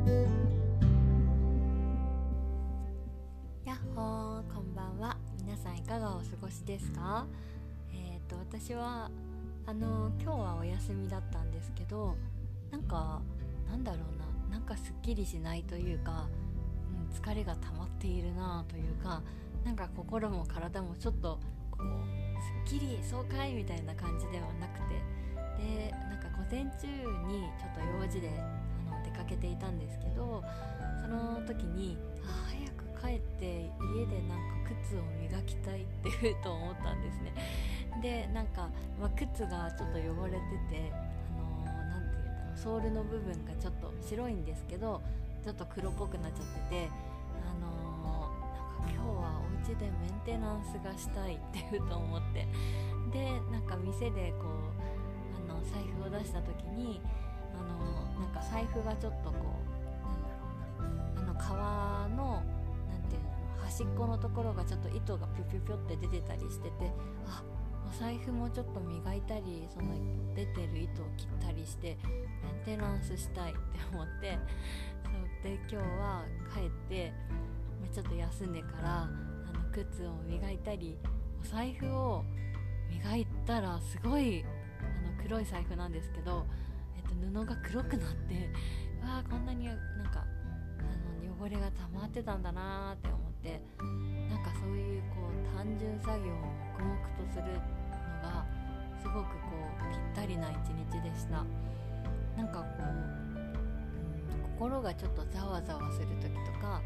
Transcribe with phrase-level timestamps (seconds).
[0.00, 0.06] や
[3.74, 5.18] っほーこんばんは。
[5.44, 7.26] 皆さんいかがお過ごしですか？
[7.92, 9.10] えっ、と私は
[9.66, 12.16] あの今日はお休みだったんですけど
[12.70, 13.20] なんか
[13.68, 14.00] なんだろう
[14.50, 14.56] な。
[14.56, 16.28] なんかすっきりしないというか、
[17.10, 19.20] うん、疲れが溜まっているなというか
[19.66, 21.38] なんか心も体もちょっと
[21.70, 21.88] こう
[22.68, 24.94] すっきり爽快みたいな感じではなくて
[25.62, 26.86] でなんか午前中
[27.28, 28.30] にちょっと用事で
[29.20, 30.42] かけていたんですけど
[31.00, 37.32] その時に早く帰って家でなんか靴を磨きたいってふと思ったんですね。
[38.02, 38.68] でなんか、
[39.00, 40.38] まあ、靴がちょっと汚れて
[40.70, 45.02] てあのー、て言うんだろうソールの部分がちょっと白いんですけど
[45.44, 46.88] ちょっと黒っぽくなっちゃってて
[47.42, 48.30] あの、
[48.78, 52.46] なんか今日はお家でメンテナンスがしたいってふと思って。
[53.12, 57.00] でなんか店でこうあの財布を出した時に
[57.58, 59.36] あの、なんか財布がちょっとこ
[59.98, 62.42] うなんだろうなあの革の
[62.90, 66.72] 何て言うの端っこのところがちょっと糸がピュピュピュって出てたりしてて
[67.26, 67.42] あ
[67.88, 69.88] お財布もちょっと磨いたりその
[70.34, 71.96] 出てる糸を切ったりして
[72.64, 73.60] メンテナンスしたいって
[73.92, 74.38] 思って
[75.02, 77.12] そうで今日は帰って
[77.92, 80.96] ちょっと休んでからあの靴を磨いたり
[81.42, 82.24] お財布を
[82.90, 86.44] 磨いたらすごいあの黒い財布なんですけど、
[87.10, 88.50] と、布が黒くなって
[89.02, 89.76] わあこんなになん
[90.12, 90.24] か
[90.78, 90.82] あ
[91.26, 93.60] の汚れが溜まってたんだなーって思って
[94.28, 96.36] なんかそういうこう単純作業を
[96.78, 97.58] 黙々とするの
[98.22, 98.46] が
[99.00, 99.56] すごくこ
[99.90, 101.44] うぴったりな一日でした。
[102.36, 102.82] なんかこう、
[103.36, 106.80] うん、心がちょっとざわざわする時とか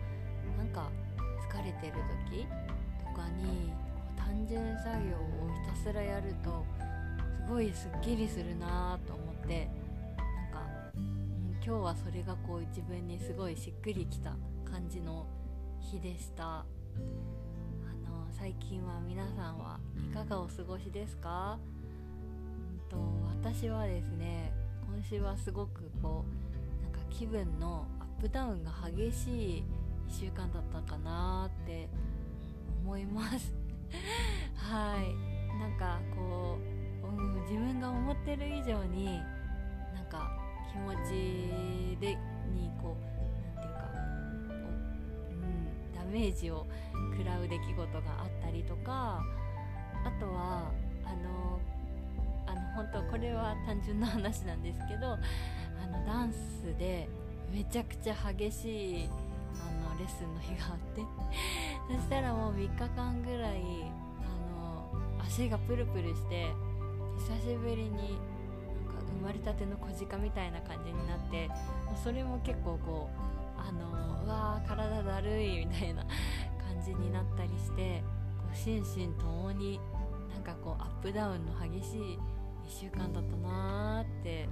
[0.57, 0.91] なんか
[1.51, 1.93] 疲れてる
[2.31, 2.47] 時
[3.05, 3.73] とかに
[4.17, 6.65] 単純作業をひたすらやると
[7.47, 9.69] すごいすっきりするなと思って、
[11.67, 14.37] 今日はそれがこう自分にすごいしっくりきた
[14.71, 15.25] 感じの
[15.81, 16.45] 日でした。
[16.45, 16.65] あ
[18.07, 21.59] の最近は皆さんはいかがお過ごしですか、
[22.61, 22.99] うんと、
[23.51, 24.53] 私はですね
[24.95, 26.27] 今週はすごくこ
[26.81, 29.65] うなんか気分のアップダウンが激しい
[30.11, 31.89] 1週間だったかなって
[32.85, 33.55] 思います。
[34.55, 35.59] はい。
[35.59, 36.59] なんかこ
[37.03, 39.19] う、うん、自分が思ってる以上に
[39.95, 42.19] なんか気持ちで
[42.53, 43.91] にこうなんていうか、
[45.31, 46.67] うん、ダメージを
[47.17, 47.87] 食らう出来事が
[48.21, 49.23] あったりとか
[50.05, 50.73] あとは
[51.05, 51.61] あの
[52.47, 55.19] あの本当これは単純な話なんですけどあ
[55.87, 57.09] のダンスで
[57.53, 59.09] めちゃくちゃ激しい
[59.55, 61.03] あのレッスンの日があって
[61.89, 63.61] そしたらもう3日間ぐらい
[64.21, 66.49] あの足がプルプルして
[67.19, 68.19] 久しぶりに
[69.15, 71.51] 生まれたての小鹿みたいな感じになって
[72.03, 78.03] それも結構こうあのうわー体だるいみたいな感じになったりして
[78.39, 79.81] こう心身ともに
[80.33, 82.19] なんかこうアップダウンの激しい
[82.67, 84.49] 1週間だったなーって、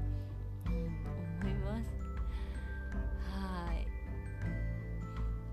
[0.67, 1.91] うん、思います。
[3.31, 3.87] はい。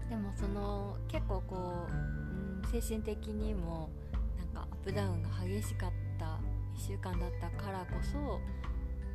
[0.09, 3.89] でもその結構こう、うん、精神的にも
[4.37, 6.39] なんかアップダウンが激しかった
[6.75, 8.39] 1週間だったからこそ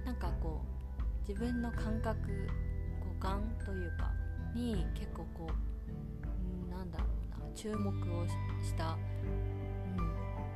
[0.05, 0.61] なんかこ
[0.99, 2.19] う自分の感覚
[3.01, 4.13] 五感というか
[4.55, 7.05] に結構こうなんだろ
[7.39, 8.27] うな注目を
[8.63, 8.97] した
[9.97, 10.05] うん、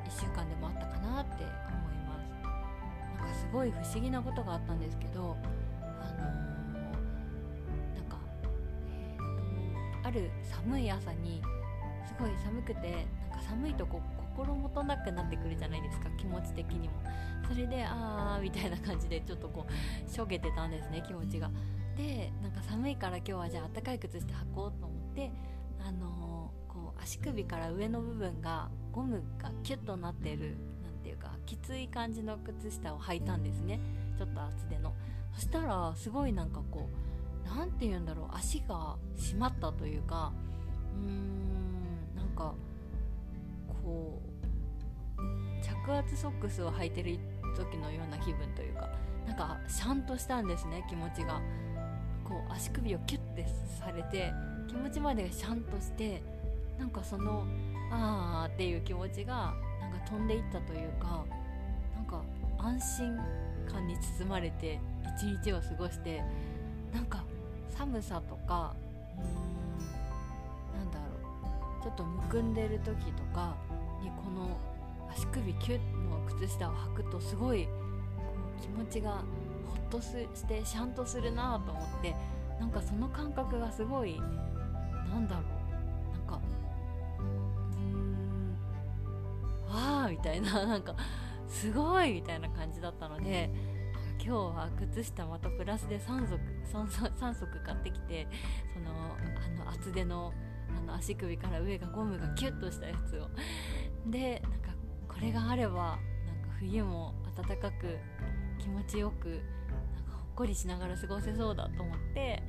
[0.09, 2.29] 1週間でもあったかなって思います。
[3.17, 5.37] なんかすごい不思議なことがあったんですけど
[5.81, 11.41] あのー、なんか、えーと、ある寒い朝に
[12.05, 14.01] すごい寒くてなんか寒いとこ
[14.35, 16.93] 心もとなくなってくるじゃないですか気持ち的にも。
[17.49, 21.49] それであーみたいな感じでちょっとこうしょげてたんですね気持ちが。
[21.97, 25.31] でなんか寒いから今日はじゃああったかい靴して履こうと思って
[25.85, 33.79] あのー、こう足首から上の部分がゴムがキュッとなってるなんていうかきつい感じの靴下を履いたんですね。
[34.17, 34.93] ちょっと厚手の。
[35.33, 40.31] そしたらすごいなんかこう何て言うんだろう足が締まったというか
[41.01, 42.53] うーんなんか
[43.67, 44.49] こう
[45.61, 47.19] 着圧ソックスを履いてる
[47.55, 48.89] 時のような気分というか
[49.27, 51.41] なんかシャンとしたんですね気持ちが。
[52.29, 53.45] こう足首をキュッて
[53.79, 54.31] されて
[54.67, 56.21] 気持ちまでがシャンとして
[56.77, 57.43] なんかその
[57.91, 61.25] あーっていう気持ちがなんか飛んでいったというか
[61.95, 62.21] なんか
[62.59, 63.17] 安心
[63.69, 64.79] 感に包まれて
[65.17, 66.23] 一日を過ごして
[66.93, 67.23] なんか
[67.75, 68.75] 寒さとか
[69.17, 73.55] うんなんだろうちょっとむくんでる時とか
[74.03, 74.55] にこの
[75.11, 75.79] 足首キュッ
[76.09, 77.71] の靴下を履くとすごいこ
[78.57, 80.13] う気持ちがほっとし
[80.45, 82.15] てシャンとするなと思って
[82.59, 84.19] なんかその感覚がすごい
[85.09, 86.41] なんだろうなんか
[87.19, 87.23] う
[87.95, 88.57] ん
[89.69, 90.95] わーみたいな なんか
[91.47, 93.49] すごいみたいな感じだったので
[94.23, 96.39] 今日は靴下またプラスで3足
[96.71, 98.27] 3, 3足買ってきて
[98.73, 100.33] そのあの厚手の
[100.77, 103.27] あの足首から上がゴムがキュッとしたやつを。
[104.05, 104.49] でな
[105.19, 105.99] これがあればなんか
[106.59, 107.97] 冬も暖かく
[108.57, 109.37] 気持ちよくなん
[110.05, 112.41] かほっこりしながら過ごせそうだと思って、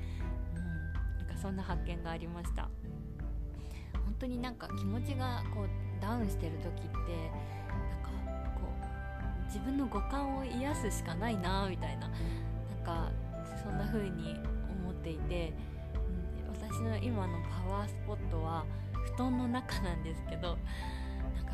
[0.55, 2.69] うん、なんかそんな発見がありました。
[3.93, 5.69] 本当になんか気持ちがこう
[6.01, 6.89] ダウンしてる時って
[7.67, 8.61] なんかこ
[9.43, 13.11] う自分の五感を癒すしかないなみたいななんか
[13.65, 14.37] そんな風に
[14.85, 15.53] 思っていて、
[15.97, 18.65] うん、私の今のパワースポットは
[19.17, 20.57] 布団の中なんですけど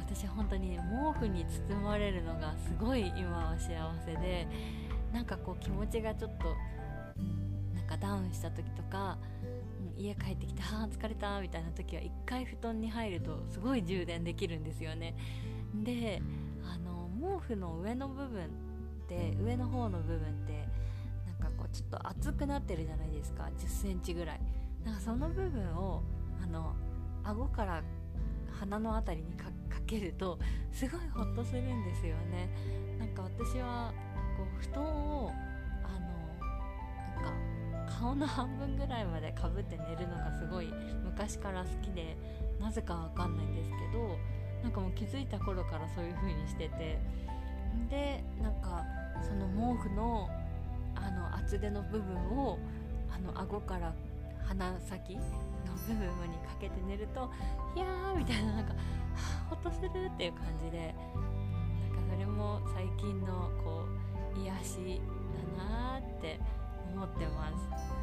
[0.07, 4.47] 私本当に毛布に包まれるのがすごい今は幸せで
[5.13, 6.55] なんかこう気持ちがちょっと、
[7.75, 9.19] なんかダウンした時とか、
[9.97, 15.17] 家帰ってきて「あ疲れた」みたいな時は一回布団に入るとすごい充電できるんですよね。
[15.75, 16.23] で
[16.65, 18.49] あの毛布の上の部分っ
[19.09, 20.69] て上の方の部分って
[21.27, 23.45] なんかこうちょっと熱くなってるじゃないですか。
[23.45, 24.41] 1 0センチぐらい。
[24.85, 26.03] なんかその部分を
[26.43, 26.75] あの
[27.25, 27.83] 顎から
[28.61, 29.49] 鼻の辺りにか
[29.87, 30.39] けると
[30.73, 32.49] すごいホッとするんですよね。
[32.99, 33.93] なんか私は
[34.37, 35.33] こう布団を
[35.85, 35.89] あ
[37.19, 40.67] のなんか顔の半分ぐらいまでかぶって寝るのがすごい
[41.05, 42.17] 昔から好きで
[42.61, 44.19] なぜかわかんないんですけど
[44.63, 46.99] なんかもう気づいた頃からそういう風にしてて。
[47.91, 48.85] でなんか
[49.23, 50.29] その毛布の
[50.95, 52.59] あの厚手の部分を
[53.15, 53.93] あの顎から
[54.49, 55.23] 鼻先の
[55.89, 57.31] 部分にかけて寝ると
[57.75, 58.75] 「いやー」みたいななんか
[59.51, 60.95] 「ほっとする」っていう感じで
[61.95, 63.85] なんかそれも最近のこ
[64.35, 65.01] う癒し
[65.59, 66.41] だなーって
[66.95, 67.97] 思ってます。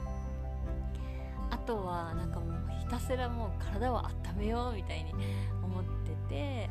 [1.50, 5.14] あとはなんかもうひたすらもう体を温めようみたいに
[5.64, 6.70] 思ってて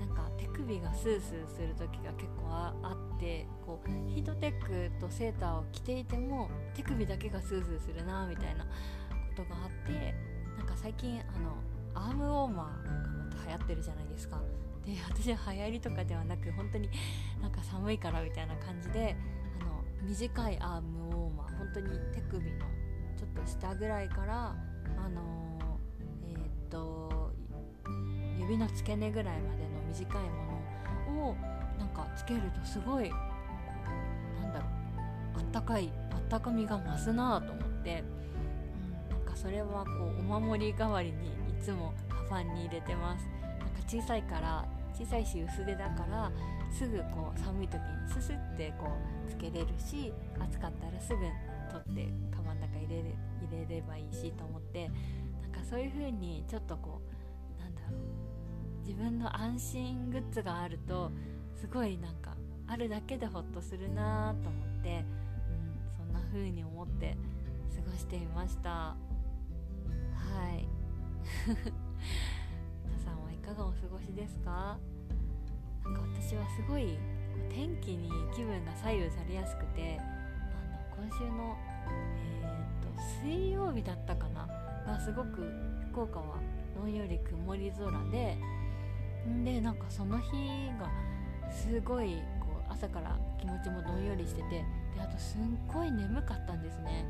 [0.00, 2.74] なんか手首がスースーする時が結構あ
[3.16, 8.66] ってこうヒートテックとセーターを着ていても手首だけがスースーするなみたいな
[9.36, 10.14] ことがあって
[10.56, 11.56] なんか最近あの
[11.94, 14.40] アームウォーマーがまた流行ってるじゃないですか。
[14.84, 16.88] で私は流行りとかではなく本当に
[17.42, 19.16] なんか寒いからみたいな感じで
[19.60, 22.58] あの短いアームウォーマー本当に手首の
[23.16, 24.54] ちょっと下ぐらいから
[24.96, 27.32] あのー、えー、っと
[28.38, 31.36] 指の付け根ぐらいまでの短いものを
[31.78, 34.66] なんかつけるとすごいなんだろ
[35.36, 38.04] うあったかいあったかみが増すなと思って。
[39.46, 43.28] それはこうお守り代わりにいつもカバンに入れてます
[43.60, 46.32] なんか小さいから小さいし薄手だから
[46.76, 48.88] すぐこう寒い時にススってこ
[49.24, 51.20] うつけれるし暑かったらすぐ
[51.86, 53.02] 取ってカバンの中入れれ
[53.48, 54.90] 入れればいいしと思って
[55.40, 57.00] なんかそういう風にちょっとこ
[57.56, 61.12] うなんだろう自分の安心グッズがあると
[61.54, 62.34] すごいなんか
[62.66, 65.04] あるだけでホッとするなと思って、
[65.52, 67.16] うん、そんな風に思って
[67.76, 68.96] 過ごしていました。
[70.36, 70.68] はい。
[72.84, 74.76] 皆さんはいかがお過ごしですか？
[75.84, 76.98] なんか私はすごい
[77.48, 80.02] 天気に気分が左右されやすくてあ
[81.00, 81.56] の今週の、
[81.88, 84.46] えーと、水曜日だったかな？
[84.86, 85.50] がすごく
[85.90, 86.36] 福岡は
[86.74, 88.36] どんより曇り空で
[89.26, 90.90] んでなんかその日が
[91.50, 94.50] すごいこう朝から気持ちもどんよりしてて
[94.94, 97.06] であとすんごい眠かったんですね。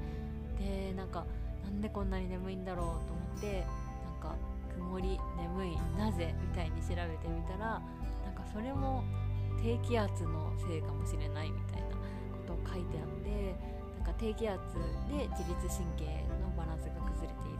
[0.59, 1.26] でなんか
[1.64, 3.64] なんでこんなに眠いんだろうとって
[4.23, 4.35] なんか
[4.75, 7.81] 曇り眠いなぜみたいに調べてみたら
[8.25, 9.05] なんかそれも
[9.62, 11.97] 低気圧のせいかもしれないみたいなこ
[12.47, 13.55] とを書いてあって
[13.99, 14.59] なんか低気圧
[15.11, 16.05] で自律神経
[16.40, 17.52] のバランスが崩れてい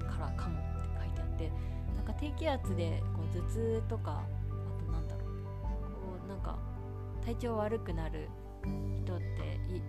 [0.00, 1.52] るからかもって書いてあって
[1.96, 6.58] なんか低気圧でこう頭痛とかあとなんだろうこうなんか
[7.24, 8.28] 体調悪くなる
[9.04, 9.24] 人って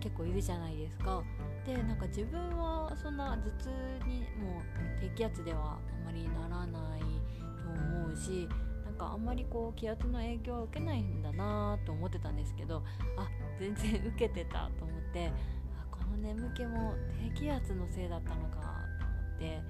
[0.00, 1.22] 結構いるじゃないですか。
[1.66, 3.68] でなんか自分はそんな頭痛
[4.06, 4.62] にも
[5.00, 8.48] 低気圧ではあまりならないと思うし
[8.84, 12.84] なんかあんまりこう気圧の影響を受けないんだなと思ってたんですけど
[13.18, 15.32] あ全然受けてたと思って
[15.76, 16.94] あこの眠気も
[17.34, 19.60] 低気圧のせいだったのかと思って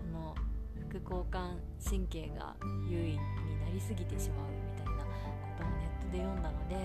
[0.00, 0.34] その
[0.88, 2.56] 副交感神経が
[2.88, 3.16] 優位に
[3.60, 5.08] なりすぎてしまうみたいなこ
[5.58, 6.76] とをネットで読んだので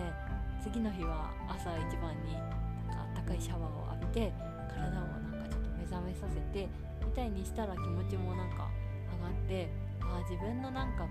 [0.61, 4.46] 次の日は朝一番になんかあったかいシャワーを浴びて
[4.77, 6.67] 体をなんかちょっと目覚めさせて
[7.05, 8.69] みたいにしたら気持ちもなんか
[9.15, 9.69] 上がって
[10.01, 11.09] ああ自分のなんかこ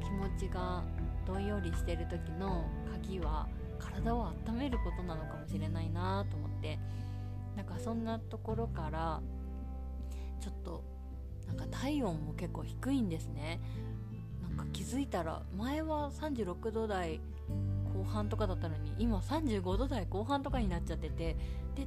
[0.00, 0.82] う気持ちが
[1.26, 3.46] どんよりしてる時の鍵は
[3.78, 6.78] 体を温めることなのかもしれないなと思って
[7.56, 9.20] なんかそんなところから
[10.40, 10.82] ちょっと
[11.46, 13.60] なんか体温も結構低いんですね。
[14.42, 17.20] なんか気づいたら前は36度台
[17.98, 21.36] 後半とかだったのに今35度台後半とかになっちゃってて
[21.74, 21.86] で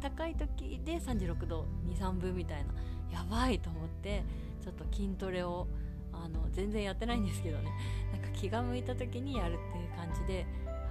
[0.00, 2.72] 高い時で36度23分みたいな
[3.12, 4.22] やばいと思って
[4.62, 5.66] ちょっと筋トレを
[6.12, 7.70] あの全然やってないんですけどね。
[8.12, 10.44] なんか気が向いた時にやるっていう感じで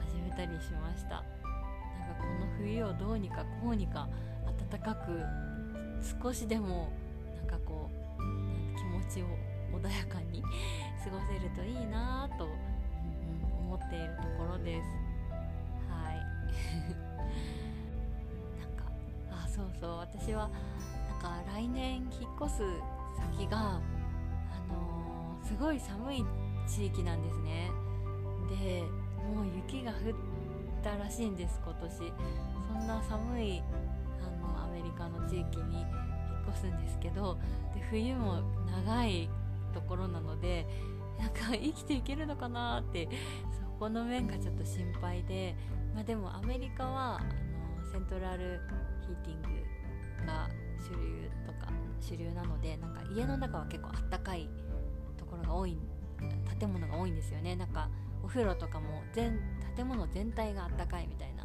[0.07, 1.09] 始めたりしました。
[1.09, 1.25] なんか
[2.19, 4.07] この冬をどうにかこうにか
[4.71, 5.21] 暖かく
[6.21, 6.91] 少しでも
[7.35, 9.25] なんかこう気持ちを
[9.77, 10.41] 穏やかに
[11.03, 12.68] 過ごせるといいなと、うんうん、思
[13.85, 14.87] っているところです。
[15.89, 16.17] はい。
[18.59, 18.83] なんか
[19.31, 19.91] あそうそう。
[19.97, 20.49] 私は
[21.09, 22.07] なんか来年引っ
[22.45, 22.63] 越す
[23.37, 23.79] 先があ
[24.69, 26.25] のー、すごい寒い
[26.67, 27.71] 地域なんですね。
[28.49, 28.83] で
[29.33, 29.97] もう雪が降っ
[30.83, 32.13] たらしいんです今年。
[32.69, 33.63] そんな寒い
[34.21, 35.89] あのアメリカの地域に引っ
[36.49, 37.39] 越すんですけど
[37.73, 38.43] で冬も
[38.85, 39.27] 長い
[39.73, 40.67] ところなので
[41.19, 43.09] なんか生きていけるのかなって
[43.51, 45.55] そこの面がちょっと心配で、
[45.95, 48.59] まあ、でもアメリカはあのセントラル
[49.07, 51.71] ヒーティングが主流とか
[52.01, 54.49] 主流なのでなんか家の中は結構あったかい
[55.17, 55.77] ところが多い
[56.59, 57.55] 建物が多いんですよね。
[57.55, 57.87] なんか
[58.21, 59.39] お風呂とかも全
[59.77, 61.43] 建物全体があったかいみたいな。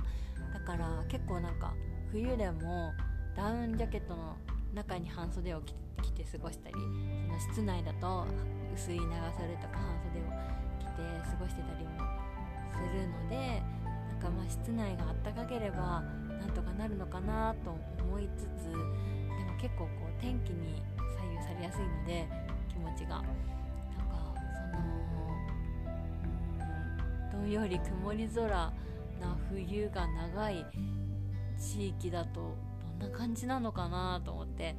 [0.53, 1.73] だから結構なんか
[2.11, 2.93] 冬でも
[3.37, 4.37] ダウンジャケットの
[4.73, 6.75] 中に半袖を着て過ごしたり
[7.29, 8.27] その室内だと
[8.75, 10.93] 薄い長袖とか半袖を着て
[11.31, 12.24] 過ごしてたりも
[12.79, 13.63] るので
[14.09, 16.03] なんかまあ室内があったかければ
[16.41, 18.85] なんとかなるのかなと思いつつでも
[19.61, 20.83] 結構こう天気に
[21.17, 22.29] 左右されやすいので
[22.69, 23.17] 気持ちが。
[23.17, 24.35] なんか
[27.33, 28.73] そのどんより曇り空な
[29.51, 30.67] 冬が長い
[31.59, 32.57] 地域だと
[32.99, 34.77] どんな感じなのかなと思って、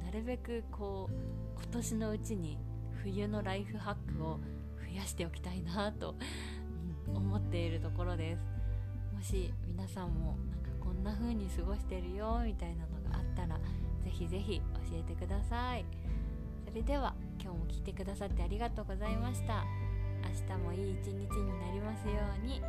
[0.00, 2.58] うん、なるべくこう今年のうちに
[3.02, 4.40] 冬のライフハックを
[4.78, 6.16] 増やしておきたいなと、
[7.14, 8.42] 思っているところです。
[9.14, 13.58] もし皆さんもなんかこんな風に過ごしてるよみたいなのがあったら
[14.04, 15.84] ぜひぜひ教えてください。
[16.68, 19.64] それでは今日も聞いてくださってありがとうございました。
[20.22, 22.60] 明日もいい一日になりますように。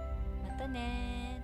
[0.44, 1.37] またね